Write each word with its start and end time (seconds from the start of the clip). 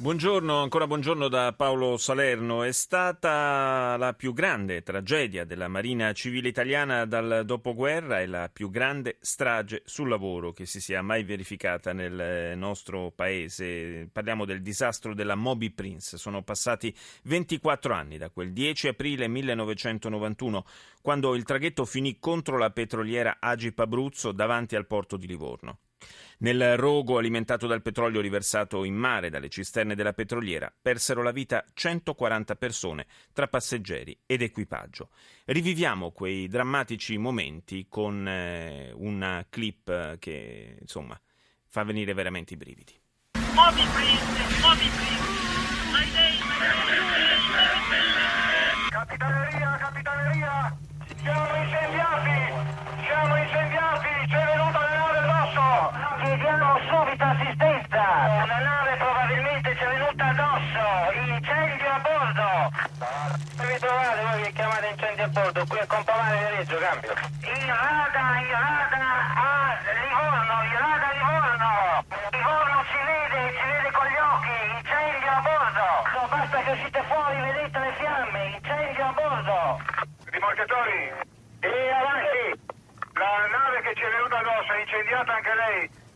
Buongiorno, 0.00 0.62
ancora 0.62 0.86
buongiorno 0.86 1.28
da 1.28 1.52
Paolo 1.52 1.98
Salerno. 1.98 2.62
È 2.62 2.72
stata 2.72 3.98
la 3.98 4.14
più 4.14 4.32
grande 4.32 4.82
tragedia 4.82 5.44
della 5.44 5.68
Marina 5.68 6.14
Civile 6.14 6.48
Italiana 6.48 7.04
dal 7.04 7.42
dopoguerra 7.44 8.22
e 8.22 8.26
la 8.26 8.48
più 8.50 8.70
grande 8.70 9.18
strage 9.20 9.82
sul 9.84 10.08
lavoro 10.08 10.52
che 10.52 10.64
si 10.64 10.80
sia 10.80 11.02
mai 11.02 11.22
verificata 11.22 11.92
nel 11.92 12.56
nostro 12.56 13.12
paese. 13.14 14.08
Parliamo 14.10 14.46
del 14.46 14.62
disastro 14.62 15.12
della 15.12 15.34
Moby 15.34 15.68
Prince. 15.68 16.16
Sono 16.16 16.42
passati 16.42 16.96
24 17.24 17.92
anni 17.92 18.16
da 18.16 18.30
quel 18.30 18.54
10 18.54 18.88
aprile 18.88 19.28
1991, 19.28 20.64
quando 21.02 21.34
il 21.34 21.44
traghetto 21.44 21.84
finì 21.84 22.18
contro 22.18 22.56
la 22.56 22.70
petroliera 22.70 23.36
Agip 23.38 23.78
Abruzzo 23.78 24.32
davanti 24.32 24.76
al 24.76 24.86
porto 24.86 25.18
di 25.18 25.26
Livorno. 25.26 25.80
Nel 26.38 26.76
rogo 26.76 27.18
alimentato 27.18 27.66
dal 27.66 27.82
petrolio 27.82 28.20
riversato 28.20 28.84
in 28.84 28.94
mare 28.94 29.30
dalle 29.30 29.48
cisterne 29.48 29.94
della 29.94 30.12
petroliera 30.12 30.72
persero 30.80 31.22
la 31.22 31.32
vita 31.32 31.64
140 31.72 32.56
persone 32.56 33.06
tra 33.32 33.46
passeggeri 33.48 34.18
ed 34.26 34.42
equipaggio. 34.42 35.10
Riviviamo 35.44 36.12
quei 36.12 36.48
drammatici 36.48 37.18
momenti 37.18 37.86
con 37.88 38.26
eh, 38.26 38.92
una 38.94 39.46
clip 39.48 40.18
che 40.18 40.76
insomma 40.80 41.20
fa 41.66 41.84
venire 41.84 42.14
veramente 42.14 42.54
i 42.54 42.56
brividi. 42.56 42.98
Moby 43.52 43.86
Prince, 43.92 44.60
Moby 44.62 44.88
Prince. 44.88 45.30
Capitaneria, 48.90 49.76
capitaneria, 49.78 50.76
siamo 51.16 51.56
incendiati, 51.56 52.52
siamo 53.04 53.36
incendiati, 53.36 54.08
c'è 54.28 54.44
venuta 54.44 54.78
la 54.78 54.89
chiediamo 56.22 56.78
subito 56.88 57.24
assistenza, 57.24 58.02
la 58.46 58.58
nave 58.58 58.96
probabilmente 58.96 59.74
ci 59.76 59.82
è 59.82 59.88
venuta 59.88 60.24
addosso, 60.26 61.09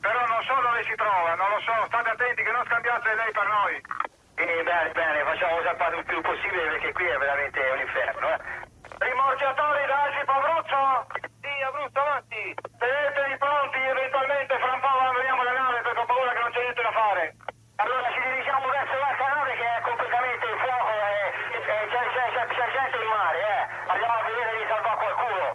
però 0.04 0.20
non 0.26 0.42
so 0.44 0.52
dove 0.60 0.84
si 0.84 0.94
trova, 0.96 1.34
non 1.34 1.48
lo 1.48 1.60
so, 1.64 1.72
state 1.86 2.10
attenti 2.10 2.42
che 2.44 2.52
non 2.52 2.64
scambiate 2.68 3.14
lei 3.14 3.32
per 3.32 3.48
noi. 3.48 3.74
Eh, 4.36 4.62
bene, 4.62 4.90
bene, 4.92 5.24
facciamo 5.24 5.62
zappare 5.62 5.96
il 5.96 6.04
più 6.04 6.20
possibile 6.20 6.76
perché 6.76 6.92
qui 6.92 7.06
è 7.06 7.16
veramente 7.16 7.60
un 7.72 7.80
inferno, 7.80 8.28
eh. 8.28 8.38
Rimorchiatori 8.98 9.86
da 9.86 10.02
Agip 10.02 10.28
Abruzzo? 10.28 11.06
Sì, 11.40 11.52
Abruzzo, 11.64 12.00
avanti. 12.00 12.54
Tenetevi 12.78 13.36
pronti, 13.38 13.78
eventualmente 13.80 14.58
fra 14.58 14.72
un 14.76 14.80
po' 14.80 15.12
veniamo 15.16 15.42
la 15.42 15.52
nave 15.52 15.80
perché 15.80 16.00
ho 16.00 16.04
paura 16.04 16.32
che 16.32 16.40
non 16.44 16.50
c'è 16.52 16.60
niente 16.60 16.82
da 16.82 16.92
fare. 16.92 17.34
Allora 17.76 18.06
ci 18.12 18.20
dirigiamo 18.20 18.68
verso 18.68 18.94
l'altra 19.00 19.28
nave 19.34 19.52
che 19.56 19.66
è 19.66 19.80
completamente 19.80 20.44
in 20.46 20.58
fuoco 20.58 20.92
e, 20.92 21.16
e 21.56 21.58
c'è, 21.64 22.02
c'è, 22.12 22.24
c'è, 22.28 22.44
c'è 22.54 22.66
gente 22.76 22.96
in 23.00 23.08
mare, 23.08 23.38
eh. 23.40 23.62
Andiamo 23.88 24.14
a 24.14 24.22
vedere 24.28 24.52
di 24.52 24.64
salvare 24.68 25.00
qualcuno. 25.00 25.46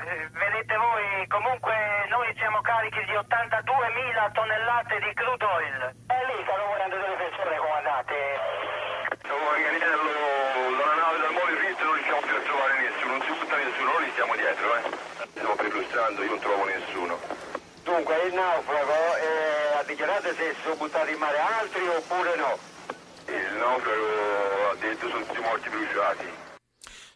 Eh, 0.00 0.28
vedete 0.30 0.76
voi, 0.76 1.26
comunque 1.26 1.74
noi 2.08 2.34
siamo 2.38 2.60
carichi 2.62 3.04
di 3.04 3.16
82.000 4.20 4.32
tonnellate 4.32 4.98
di 5.00 5.12
crude 5.14 5.44
oil. 5.44 5.80
E 6.12 6.18
lì 6.28 6.36
stanno 6.44 6.66
morendo 6.68 6.96
delle 6.96 7.16
persone, 7.16 7.56
comandante. 7.56 8.16
Siamo 9.24 9.48
Agnello, 9.48 10.12
dalla 10.76 10.94
nave 11.00 11.18
del 11.24 11.32
Mole 11.32 11.56
Fritto 11.56 11.84
non 11.84 11.94
riusciamo 11.94 12.20
più 12.20 12.36
a 12.36 12.40
trovare 12.40 12.74
nessuno, 12.84 13.12
non 13.16 13.22
si 13.24 13.32
butta 13.32 13.56
nessuno, 13.56 13.92
noi 13.92 14.04
li 14.04 14.10
stiamo 14.10 14.34
dietro, 14.36 14.76
eh. 14.76 14.82
Stiamo 15.30 15.54
perlustrando, 15.56 16.22
io 16.22 16.28
non 16.28 16.38
trovo 16.40 16.64
nessuno. 16.66 17.18
Dunque, 17.82 18.16
il 18.28 18.34
naufrago 18.34 19.00
eh, 19.16 19.78
ha 19.78 19.82
dichiarato 19.84 20.34
se 20.34 20.54
sono 20.62 20.76
buttati 20.76 21.12
in 21.12 21.18
mare 21.18 21.38
altri 21.38 21.88
oppure 21.88 22.36
no? 22.36 22.58
Il 23.24 23.52
naufrago 23.56 24.70
ha 24.70 24.74
detto 24.76 25.08
sono 25.08 25.24
tutti 25.24 25.40
morti 25.40 25.68
bruciati. 25.70 26.49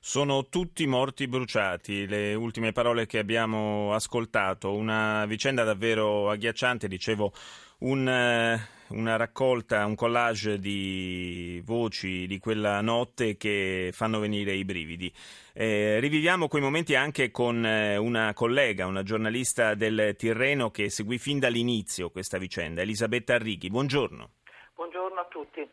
Sono 0.06 0.48
tutti 0.50 0.86
morti 0.86 1.26
bruciati, 1.26 2.06
le 2.06 2.34
ultime 2.34 2.72
parole 2.72 3.06
che 3.06 3.18
abbiamo 3.18 3.94
ascoltato, 3.94 4.74
una 4.74 5.24
vicenda 5.24 5.64
davvero 5.64 6.28
agghiacciante, 6.28 6.88
dicevo, 6.88 7.32
un, 7.78 8.06
eh, 8.06 8.68
una 8.88 9.16
raccolta, 9.16 9.86
un 9.86 9.94
collage 9.94 10.58
di 10.58 11.58
voci 11.64 12.26
di 12.26 12.38
quella 12.38 12.82
notte 12.82 13.38
che 13.38 13.92
fanno 13.94 14.18
venire 14.18 14.52
i 14.52 14.66
brividi. 14.66 15.10
Eh, 15.54 15.98
riviviamo 16.00 16.48
quei 16.48 16.60
momenti 16.60 16.94
anche 16.94 17.30
con 17.30 17.64
eh, 17.64 17.96
una 17.96 18.34
collega, 18.34 18.84
una 18.84 19.02
giornalista 19.02 19.72
del 19.72 20.16
Tirreno 20.18 20.70
che 20.70 20.90
seguì 20.90 21.16
fin 21.16 21.38
dall'inizio 21.38 22.10
questa 22.10 22.36
vicenda, 22.36 22.82
Elisabetta 22.82 23.36
Arrighi. 23.36 23.70
Buongiorno. 23.70 24.32
Buongiorno 24.74 25.18
a 25.18 25.26
tutti. 25.30 25.66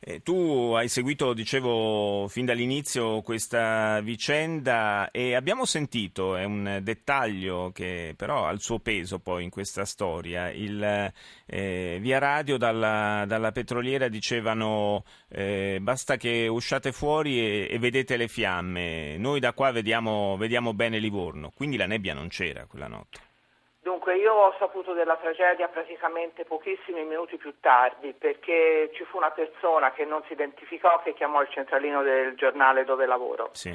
Eh, 0.00 0.22
tu 0.22 0.74
hai 0.76 0.88
seguito, 0.88 1.32
dicevo, 1.32 2.28
fin 2.28 2.44
dall'inizio 2.44 3.20
questa 3.22 4.00
vicenda 4.00 5.10
e 5.10 5.34
abbiamo 5.34 5.64
sentito, 5.64 6.36
è 6.36 6.44
un 6.44 6.78
dettaglio 6.84 7.72
che 7.72 8.14
però 8.16 8.46
ha 8.46 8.52
il 8.52 8.60
suo 8.60 8.78
peso 8.78 9.18
poi 9.18 9.42
in 9.42 9.50
questa 9.50 9.84
storia, 9.84 10.52
il, 10.52 11.12
eh, 11.46 11.98
via 12.00 12.18
radio 12.18 12.56
dalla, 12.56 13.24
dalla 13.26 13.50
petroliera 13.50 14.06
dicevano 14.06 15.02
eh, 15.28 15.78
basta 15.80 16.16
che 16.16 16.46
usciate 16.46 16.92
fuori 16.92 17.40
e, 17.40 17.66
e, 17.68 17.78
vedete 17.80 18.16
le 18.16 18.28
fiamme, 18.28 19.16
noi 19.18 19.40
da 19.40 19.52
qua 19.52 19.72
vediamo, 19.72 20.36
vediamo 20.36 20.74
bene 20.74 21.00
Livorno, 21.00 21.50
quindi 21.50 21.76
la 21.76 21.86
nebbia 21.86 22.14
non 22.14 22.28
c'era 22.28 22.66
quella 22.66 22.86
notte. 22.86 23.27
Dunque 23.88 24.16
io 24.16 24.34
ho 24.34 24.54
saputo 24.58 24.92
della 24.92 25.16
tragedia 25.16 25.66
praticamente 25.68 26.44
pochissimi 26.44 27.04
minuti 27.04 27.38
più 27.38 27.54
tardi 27.58 28.12
perché 28.12 28.90
ci 28.92 29.02
fu 29.04 29.16
una 29.16 29.30
persona 29.30 29.92
che 29.92 30.04
non 30.04 30.22
si 30.26 30.34
identificò 30.34 31.00
che 31.00 31.14
chiamò 31.14 31.40
il 31.40 31.48
centralino 31.48 32.02
del 32.02 32.34
giornale 32.34 32.84
dove 32.84 33.06
lavoro. 33.06 33.48
Sì. 33.52 33.74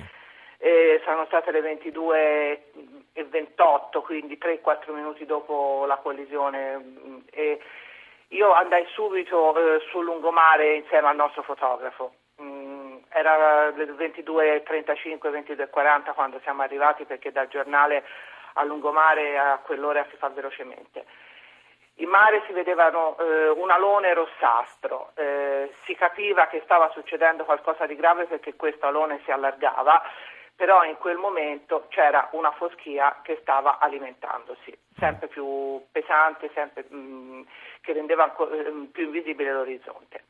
E 0.60 1.02
saranno 1.04 1.26
state 1.26 1.50
le 1.50 1.62
22 1.62 2.64
e 3.12 3.24
28, 3.24 4.04
quindi 4.04 4.38
3-4 4.40 4.94
minuti 4.94 5.26
dopo 5.26 5.86
la 5.88 5.98
collisione 5.98 7.24
e 7.32 7.60
io 8.28 8.52
andai 8.52 8.86
subito 8.94 9.56
eh, 9.56 9.80
sul 9.90 10.06
lungomare 10.06 10.76
insieme 10.76 11.08
al 11.08 11.16
nostro 11.16 11.42
fotografo. 11.42 12.14
Mm, 12.40 12.98
era 13.10 13.72
le 13.72 13.86
22.35, 13.86 15.32
22.40 15.32 16.14
quando 16.14 16.40
siamo 16.44 16.62
arrivati 16.62 17.04
perché 17.06 17.32
dal 17.32 17.48
giornale 17.48 18.04
a 18.54 18.64
lungomare 18.64 19.38
a 19.38 19.60
quell'ora 19.64 20.06
si 20.10 20.16
fa 20.18 20.30
velocemente. 20.30 21.06
In 21.98 22.10
mare 22.10 22.42
si 22.48 22.54
vedevano 22.54 23.16
eh, 23.20 23.50
un 23.50 23.70
alone 23.70 24.14
rossastro, 24.14 25.12
eh, 25.16 25.72
si 25.86 25.94
capiva 25.94 26.48
che 26.48 26.62
stava 26.64 26.90
succedendo 26.92 27.46
qualcosa 27.46 27.86
di 27.86 27.96
grave 27.96 28.26
perché 28.26 28.56
questo 28.56 28.88
alone 28.88 29.22
si 29.24 29.32
allargava, 29.32 30.02
però 30.56 30.84
in 30.84 30.98
quel 30.98 31.18
momento 31.18 31.86
c'era 31.90 32.30
una 32.32 32.52
foschia 32.52 33.20
che 33.22 33.38
stava 33.42 33.78
alimentandosi, 33.80 34.76
sempre 34.98 35.28
più 35.28 35.84
pesante, 35.92 36.50
sempre, 36.54 36.84
mh, 36.88 37.46
che 37.82 37.94
rendeva 37.94 38.26
mh, 38.26 38.86
più 38.86 39.06
invisibile 39.06 39.54
l'orizzonte. 39.54 40.24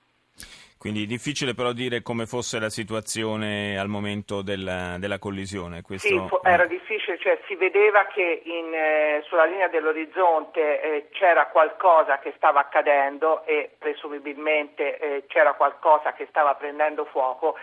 Quindi 0.84 1.06
difficile 1.06 1.54
però 1.54 1.72
dire 1.72 2.02
come 2.02 2.26
fosse 2.26 2.60
la 2.60 2.70
situazione 2.70 3.80
al 3.80 3.88
momento 3.88 4.42
della, 4.42 4.98
della 5.00 5.18
collisione. 5.18 5.82
Questo... 5.82 6.10
Sì, 6.10 6.22
era 6.44 6.66
difficile, 6.66 7.18
cioè 7.20 7.40
si 7.48 7.56
vedeva 7.56 8.06
che 8.08 8.42
in, 8.44 8.74
eh, 8.74 9.24
sulla 9.26 9.46
linea 9.46 9.70
dell'orizzonte 9.70 10.82
eh, 10.82 11.08
c'era 11.12 11.48
qualcosa 11.48 12.20
che 12.20 12.34
stava 12.36 12.60
accadendo 12.60 13.46
e 13.46 13.70
presumibilmente 13.78 14.98
eh, 15.00 15.24
c'era 15.28 15.54
qualcosa 15.54 16.12
che 16.12 16.26
stava 16.28 16.54
prendendo 16.56 17.06
fuoco, 17.06 17.56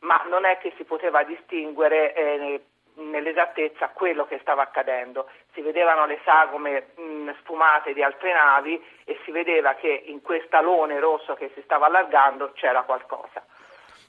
ma 0.00 0.20
non 0.28 0.44
è 0.44 0.58
che 0.58 0.72
si 0.76 0.82
poteva 0.82 1.22
distinguere 1.22 2.12
eh, 2.12 2.60
nell'esattezza 2.98 3.88
quello 3.88 4.26
che 4.26 4.38
stava 4.40 4.62
accadendo. 4.62 5.28
Si 5.54 5.60
vedevano 5.60 6.06
le 6.06 6.20
sagome 6.24 6.92
mh, 6.96 7.34
sfumate 7.40 7.92
di 7.92 8.02
altre 8.02 8.32
navi 8.32 8.80
e 9.04 9.18
si 9.24 9.30
vedeva 9.30 9.74
che 9.74 10.04
in 10.06 10.20
quest'alone 10.20 10.98
rosso 11.00 11.34
che 11.34 11.50
si 11.54 11.62
stava 11.64 11.86
allargando 11.86 12.52
c'era 12.52 12.82
qualcosa. 12.82 13.44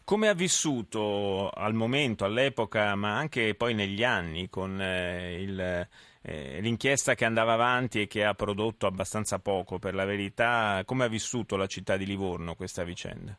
Come 0.04 0.28
ha 0.28 0.34
vissuto 0.34 1.52
al 1.54 1.76
momento, 1.76 2.26
all'epoca, 2.26 2.96
ma 2.96 3.16
anche 3.16 3.54
poi 3.54 3.76
negli 3.76 4.04
anni, 4.04 4.50
con 4.50 4.82
eh, 4.82 5.40
il, 5.40 5.88
eh, 6.24 6.60
l'inchiesta 6.62 7.14
che 7.14 7.26
andava 7.26 7.54
avanti 7.54 8.02
e 8.02 8.08
che 8.08 8.26
ha 8.26 8.34
prodotto 8.34 8.88
abbastanza 8.88 9.38
poco, 9.38 9.78
per 9.78 9.94
la 9.94 10.06
verità, 10.06 10.82
come 10.84 11.06
ha 11.06 11.08
vissuto 11.08 11.58
la 11.58 11.68
città 11.68 11.96
di 11.96 12.08
Livorno 12.08 12.56
questa 12.56 12.84
vicenda? 12.84 13.38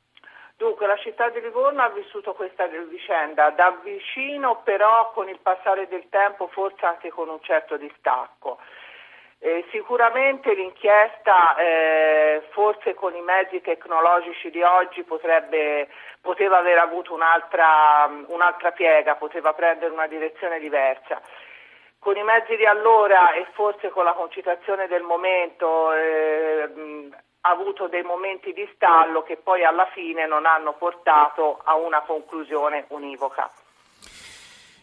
Dunque, 0.60 0.86
la 0.86 0.98
città 0.98 1.30
di 1.30 1.40
Livorno 1.40 1.82
ha 1.82 1.88
vissuto 1.88 2.34
questa 2.34 2.66
vicenda 2.66 3.48
da 3.48 3.74
vicino, 3.82 4.60
però 4.62 5.10
con 5.12 5.26
il 5.30 5.38
passare 5.40 5.88
del 5.88 6.06
tempo 6.10 6.48
forse 6.48 6.84
anche 6.84 7.08
con 7.08 7.30
un 7.30 7.40
certo 7.40 7.78
distacco. 7.78 8.58
Eh, 9.38 9.64
sicuramente 9.70 10.52
l'inchiesta, 10.52 11.56
eh, 11.56 12.42
forse 12.50 12.92
con 12.92 13.16
i 13.16 13.22
mezzi 13.22 13.62
tecnologici 13.62 14.50
di 14.50 14.60
oggi, 14.62 15.02
potrebbe, 15.02 15.88
poteva 16.20 16.58
aver 16.58 16.76
avuto 16.76 17.14
un'altra, 17.14 18.10
un'altra 18.26 18.72
piega, 18.72 19.14
poteva 19.14 19.54
prendere 19.54 19.90
una 19.90 20.08
direzione 20.08 20.58
diversa. 20.58 21.22
Con 21.98 22.18
i 22.18 22.22
mezzi 22.22 22.56
di 22.56 22.66
allora 22.66 23.32
e 23.32 23.46
forse 23.52 23.88
con 23.88 24.04
la 24.04 24.12
concitazione 24.12 24.88
del 24.88 25.02
momento 25.04 25.90
eh, 25.94 26.49
avuto 27.42 27.88
dei 27.88 28.02
momenti 28.02 28.52
di 28.52 28.68
stallo 28.74 29.22
che 29.22 29.36
poi 29.36 29.64
alla 29.64 29.86
fine 29.86 30.26
non 30.26 30.46
hanno 30.46 30.74
portato 30.74 31.60
a 31.64 31.74
una 31.76 32.00
conclusione 32.02 32.84
univoca. 32.88 33.50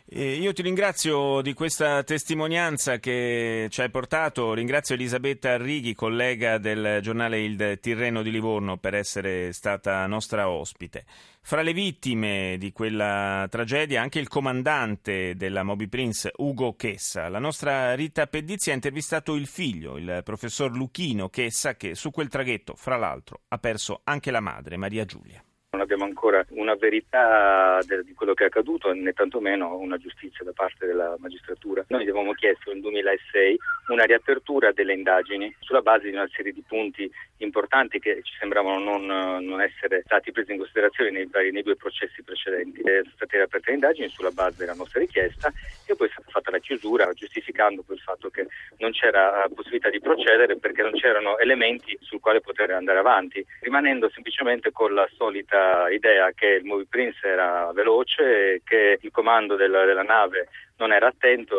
Io 0.09 0.54
ti 0.54 0.62
ringrazio 0.62 1.42
di 1.42 1.54
questa 1.54 2.01
testimonianza 2.01 2.98
che 2.98 3.68
ci 3.69 3.81
hai 3.81 3.89
portato, 3.89 4.54
ringrazio 4.54 4.95
Elisabetta 4.95 5.51
Arrighi, 5.51 5.94
collega 5.94 6.57
del 6.57 7.00
giornale 7.01 7.42
Il 7.42 7.77
Tirreno 7.81 8.21
di 8.21 8.31
Livorno, 8.31 8.77
per 8.77 8.94
essere 8.94 9.51
stata 9.51 10.07
nostra 10.07 10.48
ospite. 10.48 11.04
Fra 11.42 11.62
le 11.62 11.74
vittime 11.74 12.56
di 12.57 12.71
quella 12.71 13.48
tragedia 13.50 14.01
anche 14.01 14.19
il 14.19 14.30
comandante 14.30 15.36
della 15.36 15.63
Moby 15.63 15.88
Prince, 15.88 16.31
Ugo 16.38 16.75
Chessa. 16.77 17.27
La 17.27 17.39
nostra 17.39 17.94
Rita 17.94 18.27
Pedizzi 18.27 18.71
ha 18.71 18.75
intervistato 18.75 19.36
il 19.36 19.45
figlio, 19.45 19.98
il 19.98 20.21
professor 20.24 20.71
Luchino 20.71 21.27
Chessa, 21.27 21.75
che 21.75 21.95
su 21.95 22.12
quel 22.12 22.30
traghetto, 22.30 22.75
fra 22.75 22.95
l'altro, 22.95 23.42
ha 23.50 23.57
perso 23.57 24.00
anche 24.06 24.31
la 24.31 24.39
madre, 24.39 24.77
Maria 24.77 25.04
Giulia 25.04 25.44
non 25.77 25.85
abbiamo 25.85 26.06
ancora 26.06 26.44
una 26.50 26.74
verità 26.74 27.79
de, 27.85 28.03
di 28.03 28.13
quello 28.13 28.33
che 28.33 28.44
è 28.44 28.47
accaduto 28.47 28.91
né 28.91 29.13
tantomeno 29.13 29.77
una 29.77 29.97
giustizia 29.97 30.44
da 30.44 30.51
parte 30.51 30.88
della 30.88 31.15
magistratura. 31.19 31.85
Noi 31.89 32.01
avevamo 32.01 32.33
chiesto 32.33 32.71
nel 32.71 32.81
2006 32.81 33.57
una 33.89 34.03
riapertura 34.03 34.71
delle 34.71 34.94
indagini 34.94 35.56
sulla 35.59 35.81
base 35.81 36.09
di 36.09 36.15
una 36.15 36.27
serie 36.33 36.51
di 36.51 36.63
punti 36.68 37.09
importanti 37.38 38.00
che 38.00 38.21
ci 38.24 38.33
sembravano 38.39 38.79
non, 38.79 39.06
non 39.45 39.62
essere 39.62 40.01
stati 40.03 40.31
presi 40.31 40.51
in 40.51 40.57
considerazione 40.57 41.12
nei, 41.12 41.29
nei, 41.51 41.63
due 41.63 41.75
processi 41.75 42.23
precedenti. 42.23 42.81
Sono 42.81 43.12
state 43.13 43.38
riaperte 43.38 43.69
le 43.69 43.75
indagini 43.75 44.09
sulla 44.09 44.31
base 44.31 44.57
della 44.57 44.73
nostra 44.73 45.00
richiesta 45.00 45.53
e 45.85 45.95
poi 45.95 46.07
è 46.07 46.12
stata 46.12 46.31
fatta 46.31 46.51
la 46.51 46.59
chiusura 46.59 47.13
giustificando 47.13 47.83
quel 47.83 48.00
fatto 48.00 48.30
che 48.30 48.47
non 48.77 48.91
c'era 48.91 49.45
possibilità 49.53 49.89
di 49.89 50.00
procedere 50.00 50.57
perché 50.57 50.81
non 50.81 50.94
c'erano 50.94 51.38
elementi 51.38 51.97
sul 52.01 52.19
quale 52.19 52.41
poter 52.41 52.71
andare 52.71 53.00
avanti, 53.00 53.45
rimanendo 53.62 54.09
semplicemente 54.09 54.71
con 54.71 54.94
la 54.94 55.07
solita 55.15 55.67
idea 55.92 56.31
che 56.34 56.48
il 56.48 56.66
Movie 56.66 56.88
Prince 56.90 57.28
era 57.28 57.72
veloce 57.74 58.62
che 58.64 59.00
il 59.02 59.12
comando 59.12 59.56
della, 59.56 59.86
della 59.86 60.04
nave 60.04 60.50
non 60.78 60.92
era 60.92 61.08
attento, 61.08 61.56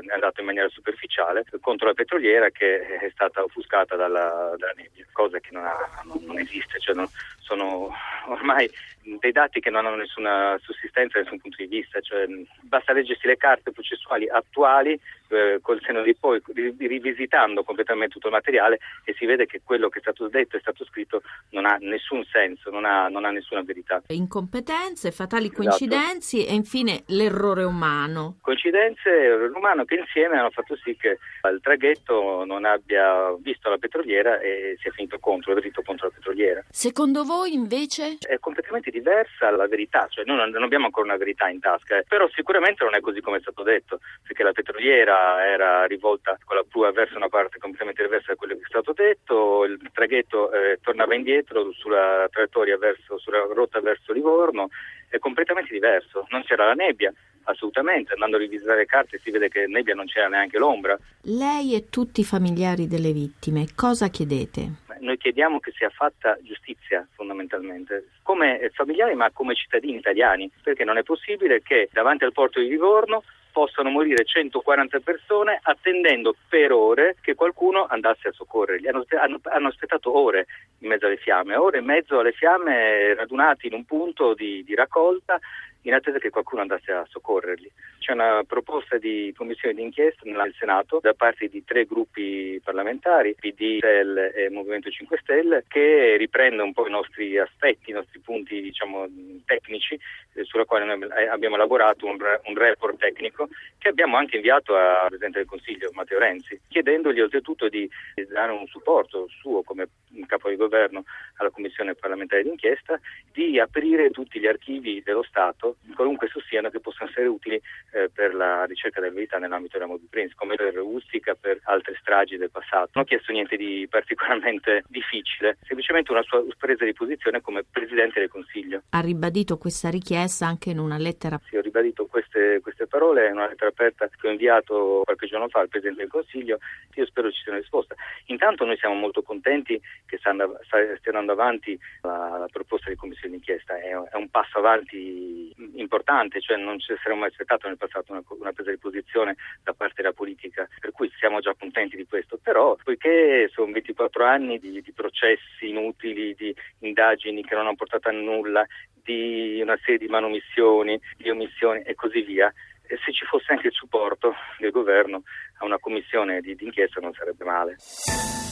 è 0.00 0.12
andato 0.12 0.40
in 0.40 0.46
maniera 0.46 0.68
superficiale 0.68 1.44
contro 1.60 1.86
la 1.86 1.94
petroliera 1.94 2.50
che 2.50 2.98
è 2.98 3.10
stata 3.10 3.42
offuscata 3.42 3.94
dalla, 3.94 4.54
dalla 4.56 4.72
nebbia, 4.74 5.06
cosa 5.12 5.38
che 5.38 5.50
non, 5.52 5.64
ha, 5.64 5.76
non, 6.04 6.18
non 6.24 6.38
esiste, 6.38 6.80
cioè 6.80 6.94
non, 6.94 7.06
sono 7.48 7.90
ormai 8.26 8.70
dei 9.02 9.32
dati 9.32 9.58
che 9.58 9.70
non 9.70 9.86
hanno 9.86 9.96
nessuna 9.96 10.58
sussistenza 10.60 11.16
da 11.16 11.24
nessun 11.24 11.40
punto 11.40 11.56
di 11.58 11.66
vista, 11.66 11.98
cioè, 12.00 12.26
basta 12.60 12.92
leggersi 12.92 13.26
le 13.26 13.38
carte 13.38 13.72
processuali 13.72 14.28
attuali 14.28 15.00
eh, 15.28 15.58
col 15.60 15.80
seno 15.82 16.02
di 16.02 16.14
poi, 16.14 16.40
rivisitando 16.78 17.62
completamente 17.62 18.14
tutto 18.14 18.28
il 18.28 18.32
materiale 18.32 18.78
e 19.04 19.14
si 19.18 19.26
vede 19.26 19.46
che 19.46 19.60
quello 19.62 19.88
che 19.88 19.98
è 19.98 20.02
stato 20.02 20.28
detto 20.28 20.56
e 20.56 20.60
stato 20.60 20.84
scritto 20.84 21.22
non 21.50 21.66
ha 21.66 21.76
nessun 21.80 22.24
senso, 22.24 22.70
non 22.70 22.84
ha, 22.84 23.08
non 23.08 23.24
ha 23.24 23.30
nessuna 23.30 23.62
verità. 23.62 24.02
Incompetenze, 24.08 25.10
fatali 25.10 25.50
coincidenze 25.50 26.38
esatto. 26.38 26.52
e 26.52 26.56
infine 26.56 27.02
l'errore 27.06 27.64
umano. 27.64 28.38
Coincidenze 28.40 29.08
e 29.08 29.28
l'errore 29.28 29.52
umano 29.54 29.84
che 29.84 29.96
insieme 29.96 30.38
hanno 30.38 30.50
fatto 30.50 30.76
sì 30.76 30.96
che 30.96 31.18
il 31.50 31.60
traghetto 31.60 32.44
non 32.44 32.64
abbia 32.64 33.34
visto 33.40 33.68
la 33.68 33.78
petroliera 33.78 34.40
e 34.40 34.76
sia 34.80 34.90
finito 34.92 35.18
contro, 35.18 35.52
è 35.52 35.60
dritto 35.60 35.82
contro 35.82 36.08
la 36.08 36.12
petroliera. 36.14 36.64
Secondo 36.70 37.24
voi 37.24 37.52
invece? 37.52 38.16
È 38.18 38.38
completamente 38.38 38.90
diversa 38.90 39.50
la 39.50 39.66
verità, 39.66 40.06
cioè 40.08 40.24
noi 40.24 40.50
non 40.50 40.62
abbiamo 40.62 40.86
ancora 40.86 41.06
una 41.06 41.16
verità 41.16 41.48
in 41.48 41.60
tasca, 41.60 41.98
eh. 41.98 42.04
però 42.06 42.28
sicuramente 42.30 42.84
non 42.84 42.94
è 42.94 43.00
così 43.00 43.20
come 43.20 43.38
è 43.38 43.40
stato 43.40 43.62
detto, 43.62 44.00
perché 44.22 44.42
la 44.42 44.52
petroliera 44.52 45.17
era 45.44 45.84
rivolta 45.86 46.38
con 46.44 46.56
la 46.56 46.64
prua 46.68 46.92
verso 46.92 47.16
una 47.16 47.28
parte 47.28 47.58
completamente 47.58 48.02
diversa 48.02 48.32
da 48.32 48.36
quello 48.36 48.54
che 48.54 48.60
è 48.60 48.68
stato 48.68 48.92
detto, 48.92 49.64
il 49.64 49.78
traghetto 49.92 50.52
eh, 50.52 50.78
tornava 50.82 51.14
indietro 51.14 51.72
sulla 51.72 52.26
traiettoria 52.30 52.76
verso, 52.78 53.18
sulla 53.18 53.46
rotta 53.52 53.80
verso 53.80 54.12
Livorno, 54.12 54.68
è 55.08 55.18
completamente 55.18 55.72
diverso, 55.72 56.26
non 56.30 56.42
c'era 56.42 56.66
la 56.66 56.74
nebbia, 56.74 57.12
assolutamente, 57.44 58.12
andando 58.12 58.36
a 58.36 58.40
rivisitare 58.40 58.78
le 58.78 58.86
carte 58.86 59.18
si 59.22 59.30
vede 59.30 59.48
che 59.48 59.66
nebbia 59.66 59.94
non 59.94 60.06
c'era 60.06 60.28
neanche 60.28 60.58
l'ombra. 60.58 60.98
Lei 61.22 61.74
e 61.74 61.88
tutti 61.88 62.20
i 62.20 62.24
familiari 62.24 62.86
delle 62.86 63.12
vittime, 63.12 63.68
cosa 63.74 64.08
chiedete? 64.08 64.86
Noi 65.00 65.16
chiediamo 65.16 65.60
che 65.60 65.70
sia 65.72 65.90
fatta 65.90 66.36
giustizia 66.42 67.06
fondamentalmente, 67.14 68.08
come 68.22 68.70
familiari 68.72 69.14
ma 69.14 69.30
come 69.30 69.54
cittadini 69.54 69.96
italiani, 69.96 70.50
perché 70.62 70.84
non 70.84 70.98
è 70.98 71.02
possibile 71.02 71.62
che 71.62 71.88
davanti 71.92 72.24
al 72.24 72.32
porto 72.32 72.60
di 72.60 72.68
Livorno 72.68 73.22
possano 73.58 73.90
morire 73.90 74.24
140 74.24 75.00
persone 75.00 75.58
attendendo 75.60 76.32
per 76.48 76.70
ore 76.70 77.16
che 77.20 77.34
qualcuno 77.34 77.86
andasse 77.88 78.28
a 78.28 78.32
soccorrerli. 78.32 78.86
Hanno, 78.86 79.04
hanno, 79.20 79.40
hanno, 79.42 79.66
aspettato 79.66 80.16
ore 80.16 80.46
in 80.78 80.88
mezzo 80.88 81.06
alle 81.06 81.16
fiamme, 81.16 81.56
ore 81.56 81.78
e 81.78 81.80
mezzo 81.80 82.20
alle 82.20 82.30
fiamme 82.30 83.14
radunati 83.14 83.66
in 83.66 83.74
un 83.74 83.84
punto 83.84 84.34
di, 84.34 84.62
di 84.62 84.76
raccolta 84.76 85.40
in 85.82 85.94
attesa 85.94 86.18
che 86.18 86.30
qualcuno 86.30 86.62
andasse 86.62 86.92
a 86.92 87.06
soccorrerli. 87.08 87.70
C'è 87.98 88.12
una 88.12 88.42
proposta 88.46 88.98
di 88.98 89.32
commissione 89.36 89.74
d'inchiesta 89.74 90.22
nel 90.24 90.54
Senato 90.58 90.98
da 91.00 91.14
parte 91.14 91.48
di 91.48 91.64
tre 91.64 91.84
gruppi 91.84 92.60
parlamentari, 92.62 93.34
PD, 93.34 93.78
SEL 93.80 94.32
e 94.34 94.50
Movimento 94.50 94.90
5 94.90 95.18
Stelle, 95.22 95.64
che 95.68 96.16
riprende 96.16 96.62
un 96.62 96.72
po' 96.72 96.86
i 96.86 96.90
nostri 96.90 97.38
aspetti, 97.38 97.90
i 97.90 97.94
nostri 97.94 98.18
punti 98.20 98.60
diciamo, 98.60 99.06
tecnici, 99.44 99.98
eh, 100.34 100.44
sulla 100.44 100.64
quale 100.64 100.84
noi 100.84 101.02
abbiamo 101.28 101.56
elaborato 101.56 102.06
un, 102.06 102.16
un 102.18 102.54
report 102.54 102.98
tecnico 102.98 103.48
che 103.78 103.88
abbiamo 103.88 104.16
anche 104.16 104.36
inviato 104.36 104.74
al 104.74 105.08
Presidente 105.08 105.38
del 105.38 105.48
Consiglio, 105.48 105.90
Matteo 105.92 106.18
Renzi, 106.18 106.60
chiedendogli 106.68 107.20
oltretutto 107.20 107.68
di 107.68 107.88
dare 108.28 108.52
un 108.52 108.66
supporto 108.66 109.28
suo 109.28 109.62
come 109.62 109.88
capo 110.26 110.48
di 110.48 110.56
governo 110.56 111.04
alla 111.36 111.50
Commissione 111.50 111.94
parlamentare 111.94 112.42
d'inchiesta, 112.42 112.98
di 113.32 113.58
aprire 113.58 114.10
tutti 114.10 114.38
gli 114.38 114.46
archivi 114.46 115.02
dello 115.02 115.22
Stato 115.22 115.67
qualunque 115.94 116.26
esso 116.26 116.40
siano 116.40 116.70
che 116.70 116.80
possano 116.80 117.10
essere 117.10 117.26
utili 117.26 117.60
eh, 117.92 118.10
per 118.12 118.34
la 118.34 118.64
ricerca 118.64 119.00
della 119.00 119.12
verità 119.12 119.38
nell'ambito 119.38 119.78
della 119.78 119.90
Moby 119.90 120.06
Prince, 120.08 120.34
come 120.36 120.54
per 120.56 120.78
Ustica, 120.78 121.34
per 121.34 121.60
altre 121.64 121.96
stragi 122.00 122.36
del 122.36 122.50
passato. 122.50 122.90
Non 122.94 123.04
ho 123.04 123.06
chiesto 123.06 123.32
niente 123.32 123.56
di 123.56 123.86
particolarmente 123.90 124.84
difficile, 124.88 125.58
semplicemente 125.62 126.12
una 126.12 126.22
sua 126.22 126.44
presa 126.56 126.84
di 126.84 126.92
posizione 126.92 127.40
come 127.40 127.64
Presidente 127.64 128.20
del 128.20 128.28
Consiglio. 128.28 128.82
Ha 128.90 129.00
ribadito 129.00 129.58
questa 129.58 129.90
richiesta 129.90 130.46
anche 130.46 130.70
in 130.70 130.78
una 130.78 130.98
lettera? 130.98 131.40
Sì, 131.48 131.56
ho 131.56 131.60
ribadito 131.60 132.06
queste, 132.06 132.60
queste 132.62 132.86
parole 132.86 133.26
in 133.26 133.32
una 133.32 133.48
lettera 133.48 133.70
aperta 133.70 134.08
che 134.08 134.26
ho 134.26 134.30
inviato 134.30 135.02
qualche 135.04 135.26
giorno 135.26 135.48
fa 135.48 135.60
al 135.60 135.68
Presidente 135.68 136.02
del 136.02 136.10
Consiglio. 136.10 136.58
Io 136.94 137.06
spero 137.06 137.30
ci 137.30 137.42
sia 137.42 137.52
una 137.52 137.60
risposta. 137.60 137.94
Intanto 138.26 138.64
noi 138.64 138.76
siamo 138.76 138.94
molto 138.94 139.22
contenti 139.22 139.80
che 140.06 140.18
stia 140.18 140.30
andando 140.30 141.32
avanti 141.32 141.78
la, 142.02 142.36
la 142.38 142.48
proposta 142.50 142.90
di 142.90 142.96
commissione 142.96 143.34
d'inchiesta, 143.34 143.78
è, 143.78 143.90
è 143.90 144.16
un 144.16 144.28
passo 144.30 144.58
avanti 144.58 145.52
importante, 145.74 146.40
cioè 146.40 146.56
non 146.56 146.78
ci 146.78 146.94
saremmo 146.96 147.20
mai 147.20 147.30
aspettato 147.30 147.66
nel 147.66 147.76
passato 147.76 148.12
una, 148.12 148.22
una, 148.26 148.52
presa 148.52 148.70
di 148.70 148.78
posizione 148.78 149.36
da 149.62 149.72
parte 149.72 150.02
della 150.02 150.12
politica, 150.12 150.68
per 150.78 150.92
cui 150.92 151.10
siamo 151.18 151.40
già 151.40 151.54
contenti 151.58 151.96
di 151.96 152.06
questo, 152.06 152.38
però 152.42 152.76
poiché 152.82 153.48
sono 153.52 153.72
24 153.72 154.24
anni 154.24 154.58
di, 154.58 154.80
di 154.80 154.92
processi 154.92 155.68
inutili, 155.68 156.34
di 156.34 156.54
indagini 156.80 157.42
che 157.42 157.54
non 157.54 157.66
hanno 157.66 157.76
portato 157.76 158.08
a 158.08 158.12
nulla, 158.12 158.66
di 159.02 159.60
una 159.62 159.78
serie 159.82 159.98
di 159.98 160.06
manomissioni, 160.08 161.00
di 161.16 161.30
omissioni 161.30 161.82
e 161.82 161.94
così 161.94 162.22
via, 162.22 162.52
e 162.86 162.98
se 163.04 163.12
ci 163.12 163.24
fosse 163.26 163.52
anche 163.52 163.68
il 163.68 163.72
supporto 163.72 164.34
del 164.58 164.70
governo 164.70 165.22
a 165.58 165.64
una 165.64 165.78
commissione 165.78 166.40
di 166.40 166.56
inchiesta 166.58 167.00
non 167.00 167.12
sarebbe 167.12 167.44
male. 167.44 167.76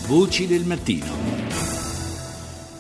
Voci 0.09 0.47
del 0.47 0.65
mattino. 0.65 1.46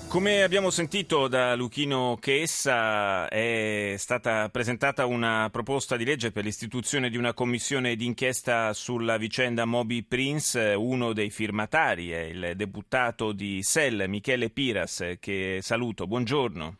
Come 0.08 0.42
abbiamo 0.44 0.70
sentito 0.70 1.28
da 1.28 1.54
Luchino 1.54 2.16
Chessa, 2.20 3.28
è 3.28 3.94
stata 3.98 4.48
presentata 4.48 5.04
una 5.04 5.48
proposta 5.50 5.96
di 5.96 6.04
legge 6.04 6.32
per 6.32 6.44
l'istituzione 6.44 7.10
di 7.10 7.18
una 7.18 7.34
commissione 7.34 7.96
d'inchiesta 7.96 8.72
sulla 8.72 9.18
vicenda 9.18 9.66
Moby 9.66 10.02
Prince. 10.04 10.74
Uno 10.74 11.12
dei 11.12 11.28
firmatari 11.28 12.10
è 12.10 12.20
il 12.20 12.52
deputato 12.54 13.32
di 13.32 13.62
SEL, 13.62 14.08
Michele 14.08 14.48
Piras, 14.48 15.16
che 15.20 15.58
saluto. 15.60 16.06
Buongiorno. 16.06 16.76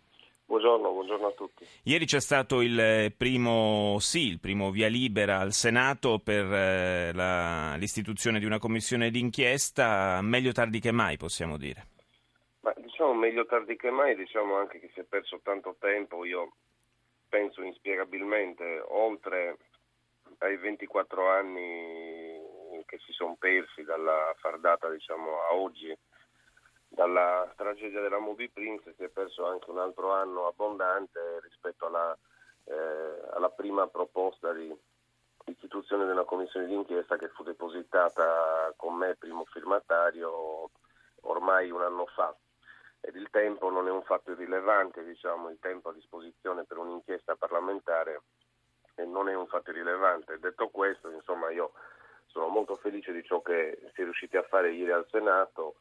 Buongiorno 0.47 0.93
buongiorno, 0.93 1.27
a 1.27 1.33
tutti. 1.33 1.65
Ieri 1.83 2.07
c'è 2.07 2.21
stato 2.21 2.61
il 2.63 3.13
primo 3.17 3.97
sì, 4.01 4.29
il 4.29 4.41
primo 4.41 4.71
via 4.71 4.89
libera 4.89 5.41
al 5.41 5.53
Senato 5.53 6.21
per 6.21 6.45
eh, 6.45 7.13
la, 7.13 7.77
l'istituzione 7.77 8.39
di 8.39 8.45
una 8.45 8.59
commissione 8.59 9.11
d'inchiesta, 9.11 10.21
meglio 10.23 10.53
tardi 10.53 10.81
che 10.81 10.93
mai 10.93 11.17
possiamo 11.17 11.57
dire. 11.57 11.89
Diciamo 12.97 13.13
meglio 13.13 13.45
tardi 13.45 13.77
che 13.77 13.91
mai, 13.91 14.17
diciamo 14.17 14.57
anche 14.57 14.81
che 14.81 14.91
si 14.95 15.01
è 15.01 15.05
perso 15.05 15.39
tanto 15.43 15.77
tempo, 15.79 16.25
io 16.25 16.55
penso 17.29 17.61
inspiegabilmente, 17.61 18.83
oltre 18.89 19.59
ai 20.39 20.57
24 20.57 21.29
anni 21.29 22.41
che 22.87 22.99
si 23.05 23.13
sono 23.13 23.37
persi 23.39 23.83
dalla 23.83 24.35
fardata 24.39 24.89
diciamo, 24.89 25.43
a 25.43 25.53
oggi, 25.53 25.95
dalla 26.89 27.53
tragedia 27.55 28.01
della 28.01 28.19
Moby 28.19 28.49
Prince 28.49 28.95
si 28.97 29.03
è 29.03 29.09
perso 29.09 29.45
anche 29.45 29.69
un 29.69 29.79
altro 29.79 30.13
anno 30.13 30.47
abbondante 30.47 31.41
rispetto 31.43 31.89
alla, 31.89 32.17
eh, 32.65 33.35
alla 33.35 33.51
prima 33.51 33.87
proposta 33.89 34.55
di 34.55 34.75
istituzione 35.45 36.07
di 36.07 36.13
una 36.13 36.25
commissione 36.25 36.65
d'inchiesta 36.65 37.19
che 37.19 37.29
fu 37.29 37.43
depositata 37.43 38.73
con 38.75 38.95
me 38.95 39.17
primo 39.17 39.45
firmatario 39.45 40.71
ormai 41.21 41.71
un 41.71 41.83
anno 41.83 42.07
fa 42.07 42.35
tempo 43.37 43.69
non 43.69 43.87
è 43.87 43.91
un 43.91 44.03
fatto 44.03 44.31
irrilevante, 44.31 45.05
diciamo, 45.05 45.51
il 45.51 45.59
tempo 45.61 45.91
a 45.91 45.93
disposizione 45.93 46.65
per 46.65 46.79
un'inchiesta 46.79 47.37
parlamentare 47.37 48.23
non 49.05 49.29
è 49.29 49.35
un 49.35 49.47
fatto 49.47 49.69
irrilevante. 49.69 50.39
Detto 50.39 50.71
questo, 50.71 51.11
insomma, 51.11 51.51
io 51.51 51.73
sono 52.25 52.49
molto 52.49 52.77
felice 52.77 53.13
di 53.13 53.23
ciò 53.23 53.43
che 53.43 53.77
si 53.93 54.01
è 54.01 54.05
riusciti 54.05 54.39
a 54.39 54.43
fare 54.43 54.73
ieri 54.73 54.91
al 54.91 55.07
Senato, 55.11 55.81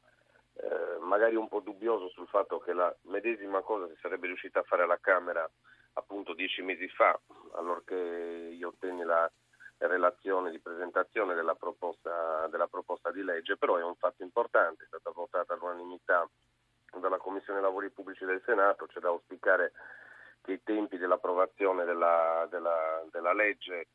eh, 0.56 0.98
magari 1.00 1.38
un 1.38 1.48
po' 1.48 1.62
dubbioso 1.62 2.10
sul 2.10 2.28
fatto 2.28 2.60
che 2.60 2.74
la 2.74 2.94
medesima 3.04 3.62
cosa 3.62 3.88
si 3.88 3.96
sarebbe 4.02 4.28
riuscita 4.28 4.60
a 4.60 4.64
fare 4.64 4.84
alla 4.84 5.00
Camera 5.00 5.50
appunto 5.94 6.34
dieci 6.34 6.62
mesi 6.62 6.90
fa, 6.90 7.18
allorché 7.54 7.96
io 7.96 8.68
ottenni 8.68 9.06
la 9.06 9.32
relazione 9.78 10.52
di 10.52 10.60
presentazione 10.60 11.36
della 11.36 11.56
proposta, 11.56 12.48
della 12.48 12.68
proposta 12.68 13.12
di 13.12 13.24
legge, 13.24 13.56
però 13.56 13.78
è 13.78 13.84
un 13.84 13.96
fatto 13.96 14.24
importante, 14.24 14.84
è 14.84 14.88
stata 14.88 15.12
votata 15.12 15.54
all'unanimità 15.54 16.30
dalla 17.00 17.18
Commissione 17.18 17.62
Lavori 17.62 17.90
Pubblici 17.90 18.26
del 18.26 18.42
Senato, 18.46 18.86
c'è 18.88 19.00
da 19.00 19.10
auspicare 19.10 19.72
che 20.42 20.54
i 20.54 20.64
tempi 20.64 20.98
dell'approvazione 20.98 21.86
della, 21.86 22.48
della, 22.50 23.04
della 23.12 23.34
legge 23.34 23.88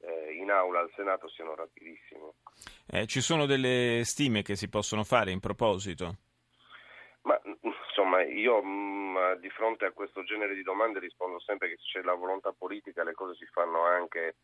eh, 0.00 0.34
in 0.34 0.50
aula 0.50 0.80
al 0.80 0.90
Senato 0.94 1.28
siano 1.28 1.54
rapidissimi. 1.54 2.30
Eh, 2.86 3.06
ci 3.06 3.20
sono 3.20 3.46
delle 3.46 4.02
stime 4.04 4.42
che 4.42 4.56
si 4.56 4.68
possono 4.68 5.04
fare 5.04 5.30
in 5.30 5.40
proposito? 5.40 6.16
Ma 7.22 7.38
insomma, 7.60 8.22
io 8.22 8.62
mh, 8.62 8.68
mm, 8.68 9.32
di 9.40 9.50
fronte 9.50 9.84
a 9.84 9.92
questo 9.92 10.22
genere 10.24 10.54
di 10.54 10.62
domande 10.62 10.98
rispondo 10.98 11.40
sempre 11.40 11.68
che 11.68 11.76
se 11.76 11.98
c'è 11.98 12.02
la 12.02 12.14
volontà 12.14 12.52
politica 12.56 13.04
le 13.04 13.12
cose 13.12 13.34
si 13.34 13.44
fanno 13.46 13.84
anche, 13.84 14.36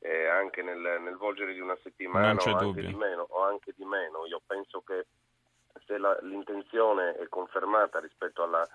eh, 0.00 0.26
anche 0.26 0.62
nel, 0.62 1.00
nel, 1.00 1.16
volgere 1.16 1.54
di 1.54 1.60
una 1.60 1.78
settimana 1.82 2.38
o 2.38 2.56
anche, 2.56 2.82
meno, 2.82 3.26
o 3.30 3.42
anche, 3.42 3.72
di 3.74 3.84
meno, 3.84 4.26
Io 4.26 4.42
penso 4.46 4.82
che 4.82 5.06
se 5.84 5.98
la, 5.98 6.16
l'intenzione 6.22 7.16
è 7.16 7.28
confermata 7.28 8.00
rispetto 8.00 8.42
alla, 8.42 8.66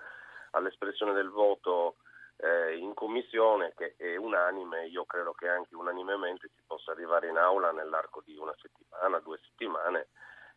all'espressione 0.52 1.14
del 1.14 1.30
voto 1.30 1.96
eh, 2.38 2.78
in 2.78 2.94
commissione 2.94 3.74
che 3.76 3.96
è 3.98 4.16
unanime, 4.16 4.88
io 4.88 5.06
credo 5.06 5.34
che 5.34 5.48
anche 5.48 5.76
unanimemente 5.76 6.50
si 6.54 6.62
possa 6.66 6.92
arrivare 6.92 7.30
in 7.30 7.38
aula 7.38 7.72
nell'arco 7.72 8.22
di 8.26 8.36
una 8.38 8.56
settimana, 8.60 9.20
due 9.20 9.40
settimane, 9.44 10.08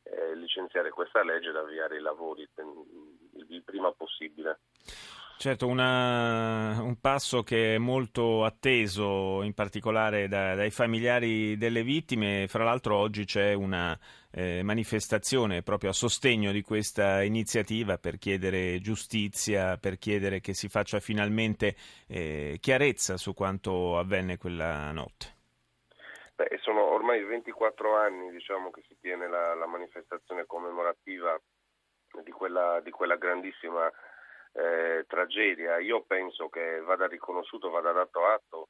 eh, 0.05 0.35
licenziare 0.35 0.91
questa 0.91 1.23
legge 1.23 1.51
ed 1.51 1.57
avviare 1.57 1.97
i 1.97 2.01
lavori 2.01 2.49
il 3.37 3.63
prima 3.65 3.93
possibile. 3.93 4.61
Certo, 5.37 5.67
una, 5.67 6.81
un 6.81 6.99
passo 7.01 7.43
che 7.43 7.75
è 7.75 7.79
molto 7.79 8.45
atteso 8.45 9.43
in 9.43 9.53
particolare 9.53 10.29
da, 10.29 10.55
dai 10.55 10.71
familiari 10.71 11.57
delle 11.59 11.83
vittime. 11.83 12.47
Fra 12.49 12.65
l'altro 12.65 12.97
oggi 12.97 13.25
c'è 13.25 13.53
una 13.53 13.99
eh, 14.35 14.63
manifestazione 14.65 15.63
proprio 15.63 15.91
a 15.91 15.93
sostegno 15.93 16.51
di 16.51 16.63
questa 16.63 17.23
iniziativa 17.23 17.99
per 17.99 18.19
chiedere 18.19 18.81
giustizia, 18.81 19.77
per 19.77 19.97
chiedere 19.97 20.41
che 20.41 20.55
si 20.55 20.69
faccia 20.69 20.99
finalmente 20.99 21.77
eh, 22.09 22.59
chiarezza 22.61 23.17
su 23.17 23.33
quanto 23.33 23.97
avvenne 23.97 24.37
quella 24.37 24.91
notte. 24.91 25.33
Beh, 26.35 26.59
sono 26.61 26.83
ormai 26.83 27.23
24 27.23 27.97
anni 27.97 28.33
diciamo, 28.33 28.71
che 28.73 28.83
si 28.89 28.97
tiene 29.01 29.29
la, 29.29 29.55
la 29.55 29.67
manifestazione 29.67 30.47
commemorativa 30.47 31.41
di 32.25 32.31
quella, 32.33 32.81
di 32.81 32.91
quella 32.91 33.15
grandissima 33.15 33.89
eh, 34.53 35.05
tragedia. 35.07 35.79
Io 35.79 36.03
penso 36.03 36.49
che 36.49 36.81
vada 36.81 37.07
riconosciuto, 37.07 37.71
vada 37.71 37.93
dato 37.93 38.27
atto 38.27 38.69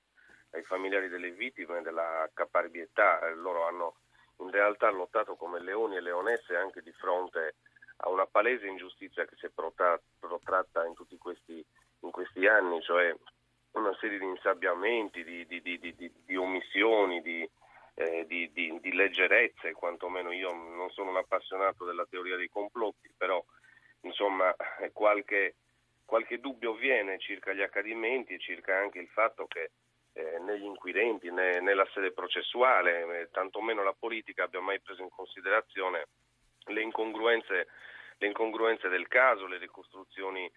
ai 0.51 0.63
familiari 0.63 1.09
delle 1.09 1.31
vittime 1.31 1.81
della 1.81 2.29
caparbietà. 2.35 3.21
Loro 3.35 3.67
hanno 3.67 3.95
in 4.39 4.51
realtà 4.51 4.91
lottato 4.91 5.37
come 5.37 5.61
leoni 5.61 5.97
e 5.97 6.01
leonesse 6.01 6.57
anche 6.57 6.83
di 6.83 6.93
fronte 6.93 7.57
a 7.99 8.09
una 8.09 8.27
palese 8.27 8.67
ingiustizia 8.67 9.25
che 9.25 9.37
si 9.37 9.47
è 9.47 9.51
protratta 9.51 10.85
in 10.85 10.95
tutti 10.95 11.17
questi, 11.17 11.65
in 12.01 12.11
questi 12.11 12.47
anni, 12.47 12.83
cioè 12.83 13.15
una 13.73 13.97
serie 14.01 14.19
di 14.19 14.25
insabbiamenti, 14.25 15.25
di, 15.25 15.47
di, 15.47 15.61
di, 15.63 16.13
di 16.25 16.37
omissioni, 16.37 17.23
eh, 17.95 18.25
di, 18.27 18.93
leggerezze, 18.93 19.73
quantomeno 19.73 20.33
io 20.33 20.53
non 20.53 20.91
sono 20.91 21.11
un 21.11 21.17
appassionato 21.17 21.85
della 21.85 22.07
teoria 22.09 22.37
dei 22.37 22.49
complotti, 22.49 23.11
però 23.17 23.43
insomma 24.03 24.55
qualche, 24.93 25.57
qualche 26.05 26.39
dubbio 26.41 26.75
viene 26.75 27.19
circa 27.19 27.53
gli 27.53 27.63
accadimenti 27.63 28.35
e 28.35 28.39
circa 28.39 28.77
anche 28.77 28.99
il 28.99 29.09
fatto 29.09 29.47
che 29.47 29.71
eh, 30.15 30.39
negli 30.39 30.65
inquirenti, 30.65 31.31
né, 31.31 31.61
nella 31.61 31.87
sede 31.93 32.13
processuale, 32.13 33.21
eh, 33.21 33.29
tantomeno 33.31 33.83
la 33.83 33.95
politica 33.99 34.45
abbia 34.45 34.61
mai 34.61 34.81
preso 34.81 35.03
in 35.03 35.11
considerazione 35.11 36.07
le 36.67 36.83
incongruenze, 36.83 37.67
le 38.17 38.27
incongruenze 38.27 38.89
del 38.89 39.09
caso, 39.09 39.47
le 39.47 39.59
ricostruzioni 39.59 40.51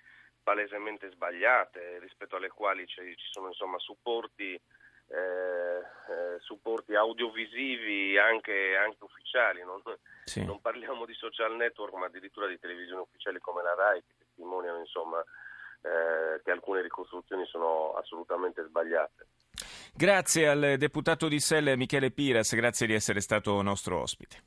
palesemente 0.44 1.10
sbagliate 1.10 2.00
rispetto 2.00 2.38
alle 2.38 2.50
quali 2.50 2.86
ci, 2.88 3.02
ci 3.18 3.28
sono 3.32 3.48
insomma, 3.48 3.78
supporti, 3.80 4.54
eh, 4.54 5.78
eh, 5.78 6.40
supporti 6.40 6.96
audiovisivi 6.96 8.18
anche, 8.18 8.78
anche 8.78 9.04
ufficiali. 9.04 9.64
Non, 9.64 9.82
sì. 10.24 10.46
non, 10.46 10.62
parliamo 10.62 11.06
di 11.06 11.14
social 11.14 11.56
network 11.56 11.94
ma 11.96 12.06
addirittura 12.06 12.48
di 12.48 12.60
televisioni 12.60 13.02
ufficiali 13.02 13.40
come 13.40 13.64
la 13.64 13.74
RAI 13.74 14.04
che 14.06 14.14
testimoniano 14.20 14.80
insomma, 14.80 15.22
eh, 15.88 16.42
che 16.44 16.52
alcune 16.52 16.82
ricostruzioni 16.82 17.46
sono 17.46 17.94
assolutamente 17.94 18.64
sbagliate. 18.64 19.28
Grazie 19.94 20.48
al 20.48 20.76
deputato 20.78 21.28
di 21.28 21.40
Selle 21.40 21.76
Michele 21.76 22.12
Piras, 22.12 22.54
grazie 22.54 22.86
di 22.86 22.94
essere 22.94 23.20
stato 23.22 23.62
nostro 23.62 24.02
ospite. 24.02 24.44